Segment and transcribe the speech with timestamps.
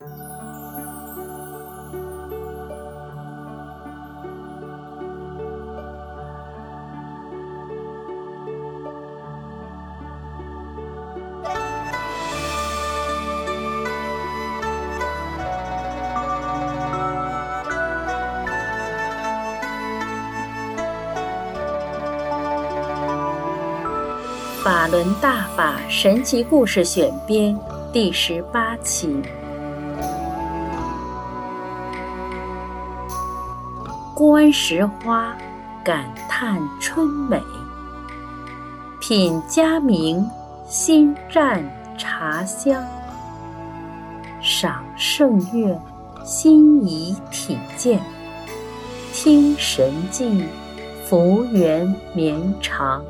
[0.00, 0.08] 法
[24.88, 27.54] 轮大法神奇故事选编
[27.92, 29.22] 第十八期。
[34.20, 35.34] 观石花，
[35.82, 37.40] 感叹春美；
[39.00, 40.22] 品佳茗，
[40.68, 41.64] 心占
[41.96, 42.82] 茶香；
[44.42, 45.80] 赏圣月，
[46.22, 47.98] 心怡体健；
[49.14, 50.44] 听神迹，
[51.06, 53.02] 福缘绵长。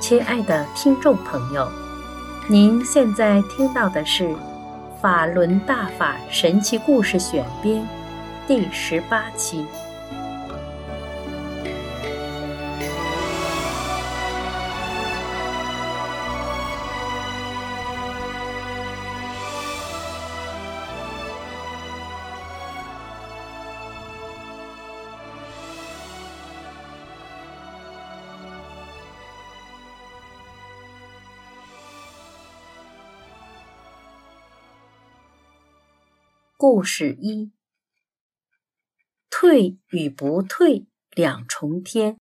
[0.00, 1.68] 亲爱的听众朋友，
[2.48, 4.24] 您现在听到的是
[5.00, 7.80] 《法轮大法神奇故事选编》
[8.48, 9.64] 第十八期。
[36.62, 37.50] 故事一：
[39.28, 42.20] 退与不退两重天。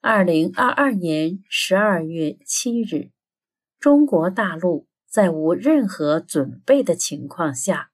[0.00, 3.10] 二零二二年十二月七日，
[3.78, 7.90] 中国大陆在无任何准备的情况下，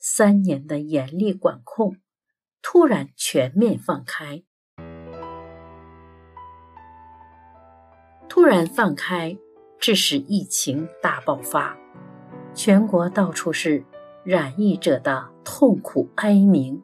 [0.00, 1.98] 三年的严厉管控
[2.60, 4.42] 突然全面放开。
[8.28, 9.38] 突然放开，
[9.78, 11.78] 致使疫情大爆发。
[12.54, 13.82] 全国到处是
[14.22, 16.82] 染疫者的痛苦哀鸣，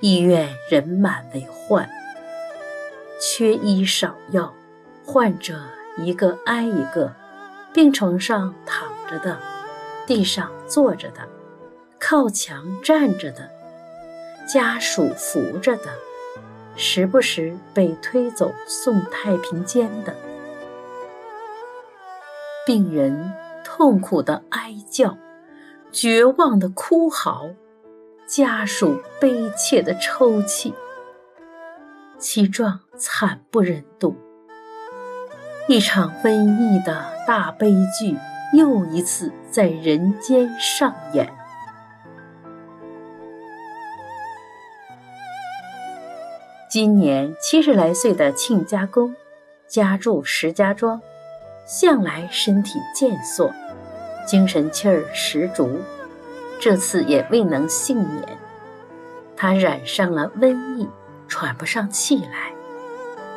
[0.00, 1.88] 医院人满为患，
[3.20, 4.52] 缺医少药，
[5.04, 5.60] 患者
[5.98, 7.12] 一个挨一个，
[7.72, 9.38] 病床上躺着的，
[10.06, 11.28] 地上坐着的，
[11.98, 13.50] 靠墙站着的，
[14.46, 15.86] 家属扶着的，
[16.76, 20.14] 时不时被推走送太平间的。
[22.66, 23.32] 病人
[23.64, 25.16] 痛苦的哀叫，
[25.90, 27.48] 绝望的哭嚎，
[28.26, 30.74] 家属悲切的抽泣，
[32.18, 34.14] 其状惨不忍睹。
[35.68, 38.16] 一场瘟疫的大悲剧
[38.52, 41.32] 又一次在人间上演。
[46.68, 49.16] 今年七十来岁的亲家公，
[49.66, 51.00] 家住石家庄。
[51.70, 53.48] 向来身体健硕，
[54.26, 55.78] 精神气儿十足，
[56.58, 58.36] 这次也未能幸免。
[59.36, 60.90] 他染上了瘟疫，
[61.28, 62.52] 喘不上气来，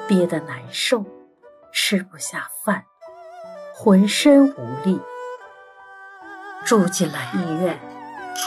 [0.07, 1.05] 憋得难受，
[1.71, 2.83] 吃不下饭，
[3.75, 4.99] 浑身无力，
[6.65, 7.79] 住进了医院。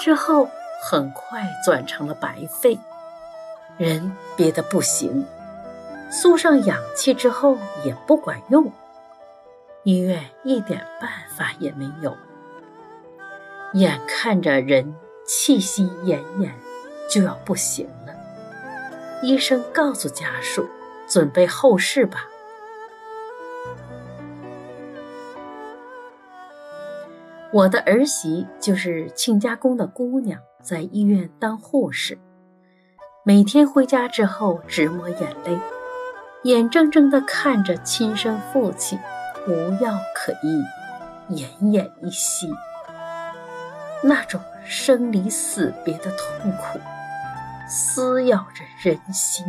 [0.03, 0.48] 之后
[0.82, 2.76] 很快转成了白肺，
[3.78, 5.24] 人憋得不行，
[6.10, 8.68] 输上氧气之后也不管用。
[9.86, 12.12] 医院一点办法也没有，
[13.74, 14.92] 眼看着人
[15.24, 16.50] 气息奄奄，
[17.08, 18.12] 就要不行了。
[19.22, 20.69] 医生告诉家属
[21.06, 22.26] ：“准备后事吧。”
[27.53, 32.18] 我的儿媳就是亲家公的姑娘，在医院当护士，
[33.22, 35.56] 每天回家之后直抹眼泪，
[36.42, 38.98] 眼睁睁地看着亲生父亲。
[39.49, 40.61] 无药可医，
[41.31, 42.53] 奄奄一息，
[44.03, 46.81] 那种生离死别的痛苦，
[47.69, 49.47] 撕咬着人心。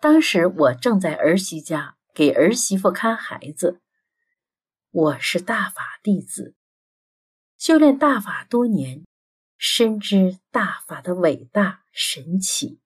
[0.00, 3.80] 当时我正在儿媳家给儿媳妇看孩子，
[4.92, 6.54] 我是大法弟子，
[7.58, 9.02] 修炼大法多年。
[9.64, 12.80] 深知大法的伟大神奇，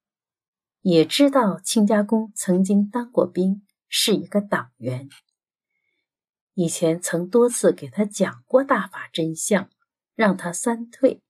[0.83, 5.09] 也知道亲家公曾经当过兵，是一个党员。
[6.53, 9.71] 以前曾多次给他讲过大法真相，
[10.15, 11.23] 让他三退，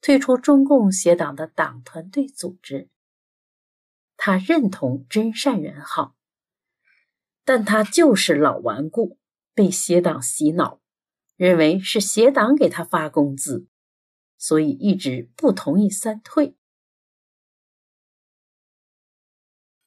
[0.00, 2.88] 退出中共邪党的党团队组织。
[4.16, 6.16] 他认同真善人好，
[7.44, 9.18] 但他就是老顽固，
[9.52, 10.80] 被邪党洗脑，
[11.36, 13.68] 认为是邪党给他发工资，
[14.38, 16.56] 所以一直不同意三退。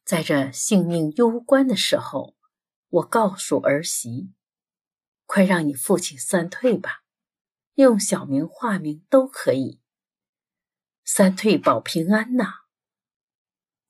[0.03, 2.35] 在这性命攸关的时候，
[2.89, 4.33] 我告诉儿媳
[5.25, 7.03] ：“快让你父亲三退吧，
[7.75, 9.79] 用小名、化名都可以。
[11.05, 12.65] 三退保平安呐！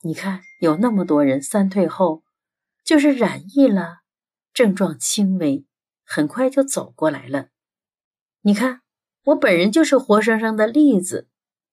[0.02, 2.24] 你看，有那么多人三退后，
[2.84, 4.02] 就是染疫了，
[4.54, 5.66] 症状轻微，
[6.04, 7.50] 很快就走过来了。
[8.42, 8.82] 你看，
[9.24, 11.28] 我本人就是活生生的例子，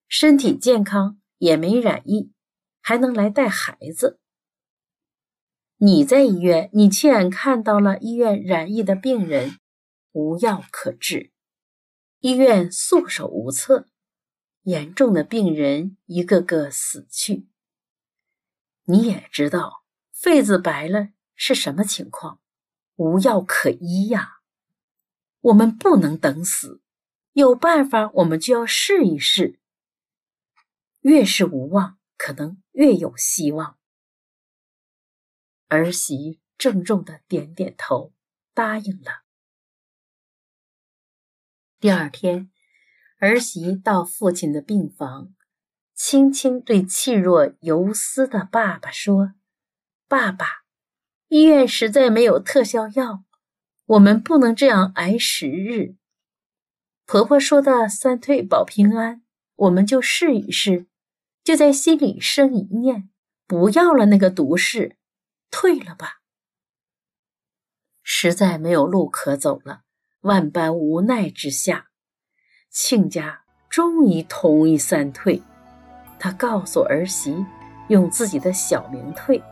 [0.07, 2.33] 身体健康，也没染疫，
[2.81, 4.21] 还能来带孩子。”
[5.81, 9.59] 你在医院，你亲眼看到了医院染疫的病人
[10.11, 11.31] 无药可治，
[12.19, 13.87] 医院束手无策，
[14.63, 17.47] 严重的病人一个个死去。
[18.87, 22.41] 你也知道，痱子白了是什么情况，
[22.97, 24.41] 无药可医呀。
[25.41, 26.81] 我们不能等死，
[27.39, 29.61] 有办法我们就要试一试。
[31.03, 33.79] 越是无望，可能越有希望。
[35.69, 38.13] 儿媳郑重的点点头，
[38.55, 39.23] 答应了。
[41.79, 42.51] 第二天，
[43.21, 45.33] 儿媳到父亲的病房，
[45.95, 49.35] 轻轻对气若游丝的爸爸说
[50.09, 50.65] ：“爸爸，
[51.29, 53.23] 医院实在没有特效药，
[53.85, 55.95] 我们不能这样挨十日。
[57.09, 59.23] 婆婆说的三退保平安，
[59.57, 60.89] 我们就试一试，
[61.43, 63.09] 就在心里生一念，
[63.47, 64.99] 不要了那个毒誓。”
[65.51, 66.19] 退了吧，
[68.03, 69.85] 实在没有路可走了。
[70.21, 71.87] 万般无奈之下，
[72.69, 73.41] 亲家
[73.71, 75.43] 终于同意三退。
[76.19, 77.43] 他告诉儿媳，
[77.89, 79.43] 用自己的小名退。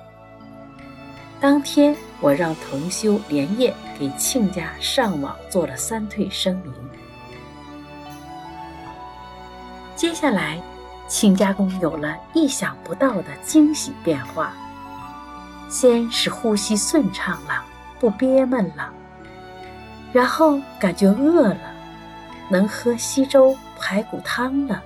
[1.41, 6.75] 当天，我让同修连夜给亲家上网做了三退声明。
[9.97, 10.61] 接下来，
[11.09, 14.53] 亲家公有了意想不到的惊喜变化。
[15.71, 17.65] 先是呼吸顺畅了，
[17.99, 18.93] 不憋闷了，
[20.13, 21.61] 然后感觉饿了，
[22.51, 24.83] 能喝稀粥排骨汤了，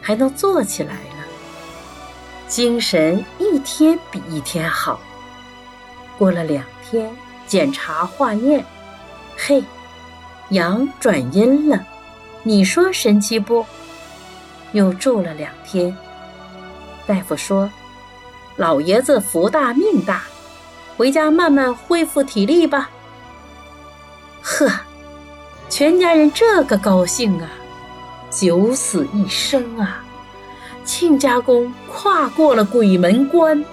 [0.00, 1.26] 还能坐起来了，
[2.48, 4.98] 精神一天比一天好。
[6.16, 7.14] 过了两天
[7.46, 8.64] 检查化验，
[9.36, 9.62] 嘿，
[10.48, 11.84] 阳转阴了，
[12.42, 13.64] 你说神奇不？
[14.72, 15.96] 又住了两天，
[17.06, 17.70] 大夫说。
[18.56, 20.24] 老爷子福大命大，
[20.96, 22.90] 回家慢慢恢复体力吧。
[24.42, 24.70] 呵，
[25.70, 27.48] 全家人这个高兴啊！
[28.30, 30.04] 九死一生啊！
[30.84, 33.64] 亲家公跨过了鬼门关，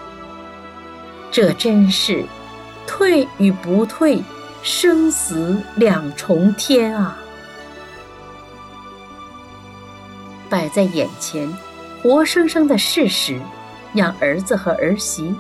[1.30, 2.24] 这真是
[2.88, 4.24] 退与不退，
[4.64, 7.18] 生死两重天啊！
[10.50, 11.48] 摆在眼前，
[12.02, 13.40] 活生生的事实。
[13.92, 15.36] 让儿子和儿媳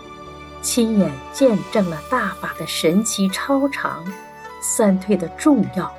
[0.59, 4.03] 亲眼见证了大法的神奇超常，
[4.59, 5.93] 三退的重要，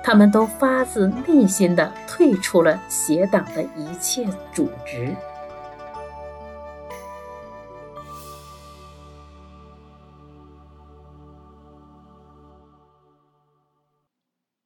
[0.00, 5.12] 他们都发自内心的退出了邪党的一切组织。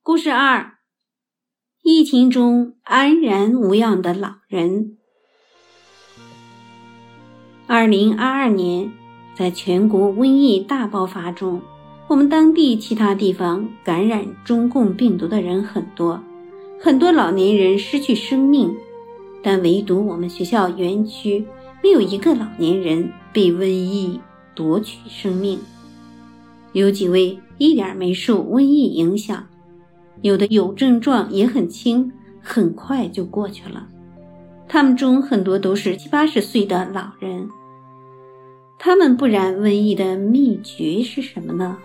[0.03, 0.78] 故事二：
[1.99, 4.97] 疫情中安然无恙的老人。
[7.67, 8.93] 二零二二年，
[9.35, 11.61] 在全国瘟疫大爆发中，
[12.07, 16.23] 我们当地其他地方感染中共病毒的人很多，
[16.81, 18.73] 很多老年人失去生命，
[19.43, 21.45] 但唯独我们学校园区
[21.83, 24.21] 没有一个老年人被瘟疫
[24.55, 25.59] 夺取生命。
[26.75, 29.45] 有几位一点没受瘟疫影响，
[30.23, 33.89] 有的有症状也很轻，很快就过去了。
[34.67, 37.49] 他们中很多都是七八十岁的老人。
[38.79, 41.79] 他们不染瘟疫的秘诀是什么呢？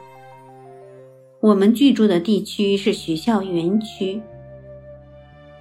[1.40, 4.22] 我们居住的地区是学校园区，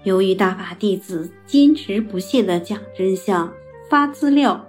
[0.05, 3.53] 由于大法弟子坚持不懈地讲真相、
[3.89, 4.65] 发资料，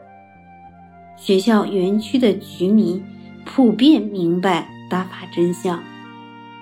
[1.18, 3.04] 学校园区的居民
[3.46, 5.84] 普遍明白大法真相，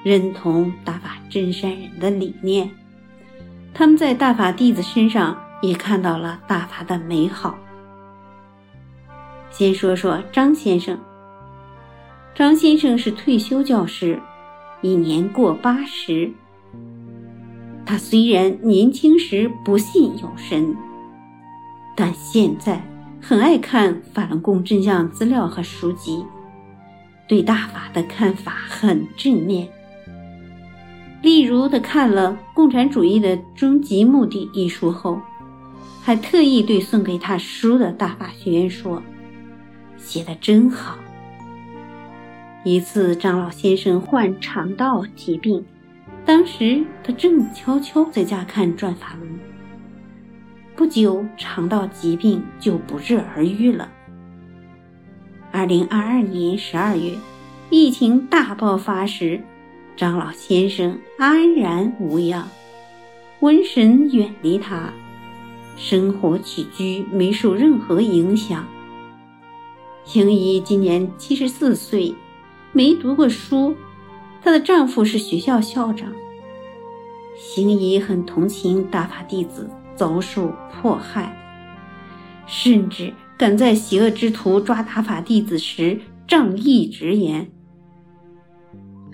[0.03, 2.69] 认同大法真善人的理念。
[3.73, 7.57] 他们在大法弟子身上也看到了大法的美好。
[9.49, 10.99] 先说说张先生。
[12.33, 14.19] 张先生是退休教师，
[14.81, 16.31] 已年过八十。
[17.85, 20.73] 他虽然年轻时不信有神，
[21.95, 22.81] 但现在
[23.21, 26.25] 很爱看法轮功真相资料和书籍，
[27.27, 29.67] 对大法的看法很正面。
[31.21, 35.21] 例如，他看了《共产主义的终极目的》一书后，
[36.01, 39.03] 还特意对送给他书的大法学员说
[39.97, 40.97] ：“写的真好。”
[42.65, 45.63] 一次，张老先生患肠道疾病，
[46.25, 49.39] 当时他正悄悄在家看转法轮，
[50.75, 53.87] 不久，肠道疾病就不治而愈了。
[55.51, 57.13] 二零二二年十二月，
[57.69, 59.39] 疫情大爆发时。
[59.95, 62.47] 张老先生安然无恙，
[63.39, 64.91] 瘟神远离他，
[65.77, 68.65] 生活起居没受任何影响。
[70.03, 72.15] 邢姨今年七十四岁，
[72.71, 73.75] 没读过书，
[74.43, 76.11] 她的丈夫是学校校长。
[77.37, 81.37] 邢姨很同情大法弟子遭受迫害，
[82.47, 87.51] 甚至敢在邪恶之徒抓大法弟子时仗义直言。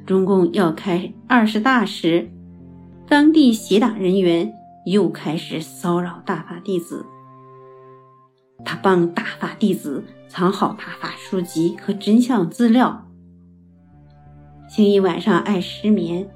[0.08, 2.30] 中共要开二十大时，
[3.10, 4.54] 当地邪党人员
[4.86, 7.06] 又开始骚扰大法弟子。
[8.64, 13.06] 他帮大法弟子藏好大法书籍和真相资料。
[14.70, 16.30] 星一晚上爱失眠，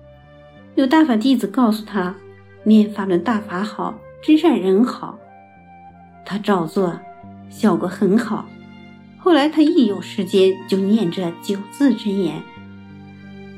[0.75, 2.13] 有大法弟子告诉他
[2.65, 5.17] 念法轮大法好，真善人好，
[6.25, 6.99] 他照做，
[7.49, 8.45] 效果很好。
[9.17, 12.43] 后来他一有时间就念这九字真言。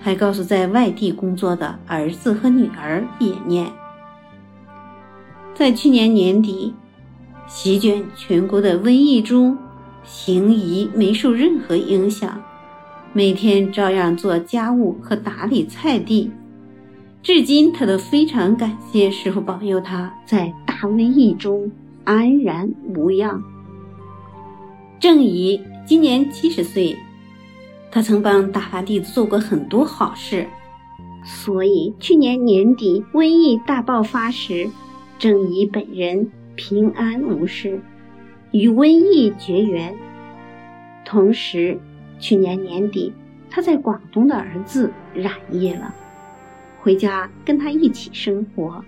[0.04, 3.72] 还告诉在外地工作的儿子和女儿也念。
[5.56, 6.74] 在去年年底，
[7.48, 9.58] 席卷全国的瘟疫中，
[10.04, 12.44] 行医没受任何影响，
[13.14, 16.30] 每天照样做家务和打理菜地。
[17.22, 21.72] 至今，他都非常感谢师傅保佑他在大瘟疫中
[22.04, 23.42] 安然无恙。
[25.00, 26.98] 郑姨今年七十岁。
[27.94, 30.48] 他曾帮大法弟子做过很多好事，
[31.24, 34.68] 所以去年年底瘟疫大爆发时，
[35.20, 37.80] 郑怡本人平安无事，
[38.50, 39.96] 与瘟疫绝缘。
[41.06, 41.80] 同时，
[42.18, 43.14] 去年年底
[43.48, 45.94] 他在广东的儿子染疫了，
[46.82, 48.84] 回家跟他一起生活。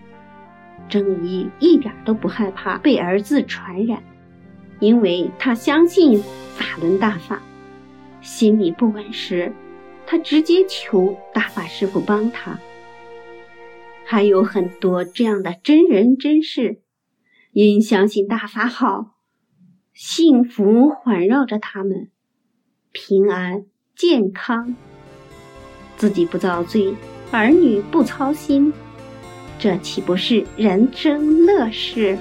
[0.90, 4.02] 郑怡一点都不害怕被儿子传染，
[4.80, 6.20] 因为他相信
[6.56, 7.40] 法轮大法。
[8.26, 9.54] 心里不稳时，
[10.08, 12.60] 他直接求大法师傅帮他。
[14.04, 16.82] 还有很多这样的真人真事，
[17.52, 19.16] 因相信大法好，
[19.94, 22.10] 幸福环绕着他们，
[22.92, 23.66] 平安
[23.96, 24.76] 健康，
[25.96, 26.96] 自己不遭罪，
[27.32, 28.74] 儿女不操心，
[29.60, 32.18] 这岂不是人生乐事？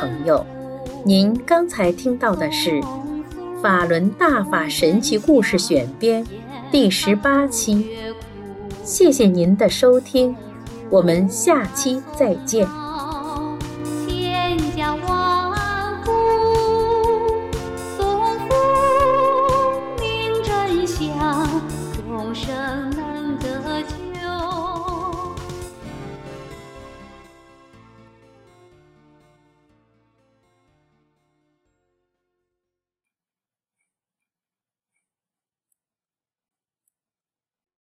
[0.00, 0.46] 朋友，
[1.04, 2.70] 您刚才听到的是。
[3.62, 6.24] 《法轮大法神奇故事选编》
[6.72, 7.86] 第十八期，
[8.82, 10.34] 谢谢您的收听，
[10.88, 12.66] 我们下期再见。